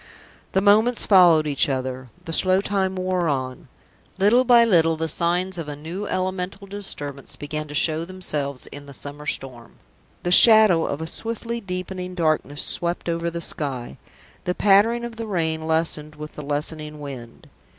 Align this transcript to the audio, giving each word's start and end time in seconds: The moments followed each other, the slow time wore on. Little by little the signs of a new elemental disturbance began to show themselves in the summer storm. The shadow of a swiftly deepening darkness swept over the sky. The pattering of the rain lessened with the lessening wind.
The 0.53 0.61
moments 0.61 1.05
followed 1.05 1.45
each 1.45 1.69
other, 1.69 2.09
the 2.25 2.33
slow 2.33 2.59
time 2.59 2.95
wore 2.95 3.29
on. 3.29 3.67
Little 4.17 4.43
by 4.43 4.65
little 4.65 4.97
the 4.97 5.07
signs 5.07 5.59
of 5.59 5.69
a 5.69 5.75
new 5.75 6.07
elemental 6.07 6.65
disturbance 6.65 7.35
began 7.35 7.67
to 7.67 7.75
show 7.75 8.03
themselves 8.03 8.65
in 8.65 8.87
the 8.87 8.95
summer 8.95 9.27
storm. 9.27 9.73
The 10.23 10.31
shadow 10.31 10.87
of 10.87 11.01
a 11.01 11.05
swiftly 11.05 11.61
deepening 11.61 12.15
darkness 12.15 12.63
swept 12.63 13.09
over 13.09 13.29
the 13.29 13.41
sky. 13.41 13.99
The 14.45 14.55
pattering 14.55 15.05
of 15.05 15.17
the 15.17 15.27
rain 15.27 15.67
lessened 15.67 16.15
with 16.15 16.33
the 16.33 16.41
lessening 16.41 16.99
wind. 16.99 17.47